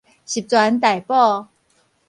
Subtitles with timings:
[0.03, 0.09] 十全大
[1.01, 1.45] 補